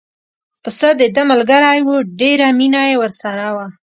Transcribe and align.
پسه 0.63 0.89
دده 0.99 1.23
ملګری 1.31 1.79
و 1.87 1.89
ډېره 2.19 2.47
مینه 2.57 2.81
یې 2.89 2.95
ورسره 3.01 3.45
وه. 3.55 3.67